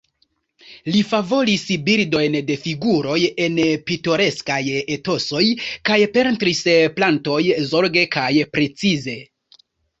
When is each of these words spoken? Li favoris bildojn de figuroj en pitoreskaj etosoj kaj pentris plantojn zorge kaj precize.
Li 0.93 1.01
favoris 1.09 1.65
bildojn 1.89 2.37
de 2.47 2.55
figuroj 2.63 3.19
en 3.49 3.61
pitoreskaj 3.91 4.59
etosoj 4.97 5.45
kaj 5.93 6.01
pentris 6.19 6.65
plantojn 6.99 7.71
zorge 7.77 8.09
kaj 8.19 8.29
precize. 8.59 9.19